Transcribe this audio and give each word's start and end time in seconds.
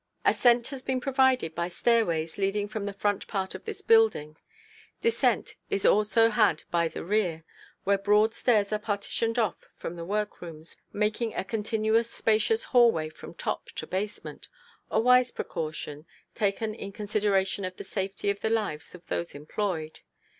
Ascent 0.25 0.69
has 0.69 0.81
been 0.81 0.99
provided 0.99 1.53
by 1.53 1.67
stairways 1.67 2.39
leading 2.39 2.67
from 2.67 2.85
the 2.85 2.91
front 2.93 3.27
part 3.27 3.53
of 3.53 3.65
this 3.65 3.83
building; 3.83 4.35
descent 4.99 5.53
is 5.69 5.85
also 5.85 6.31
had 6.31 6.63
by 6.71 6.87
the 6.87 7.03
rear, 7.05 7.43
where 7.83 7.99
broad 7.99 8.33
stairs 8.33 8.73
are 8.73 8.79
partitioned 8.79 9.37
off 9.37 9.67
from 9.77 9.97
the 9.97 10.03
work 10.03 10.41
rooms, 10.41 10.81
making 10.91 11.35
a 11.35 11.43
continuous 11.43 12.09
spacious 12.09 12.63
hallway 12.63 13.09
from 13.09 13.35
top 13.35 13.67
to 13.75 13.85
basement 13.85 14.47
a 14.89 14.99
wise 14.99 15.29
precaution, 15.29 16.07
taken 16.33 16.73
in 16.73 16.91
consideration 16.91 17.63
of 17.63 17.75
the 17.77 17.83
safety 17.83 18.31
of 18.31 18.39
the 18.39 18.49
lives 18.49 18.95
of 18.95 19.05
those 19.05 19.35
employed. 19.35 19.99